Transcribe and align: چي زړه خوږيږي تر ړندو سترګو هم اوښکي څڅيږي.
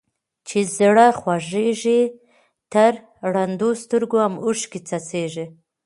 چي 0.47 0.59
زړه 0.77 1.05
خوږيږي 1.19 2.01
تر 2.73 2.93
ړندو 3.33 3.69
سترګو 3.83 4.17
هم 4.25 4.33
اوښکي 4.45 4.79
څڅيږي. 4.87 5.45